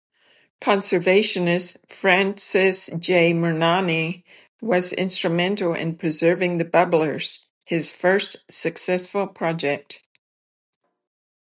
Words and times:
Conservationist 0.59 1.77
Francis 1.87 2.89
J. 2.97 3.33
Murnane 3.33 4.23
was 4.59 4.93
instrumental 4.93 5.75
in 5.75 5.95
preserving 5.95 6.57
the 6.57 6.65
bubblers, 6.65 7.43
his 7.65 7.91
first 7.91 8.37
successful 8.49 9.27
project. 9.27 10.01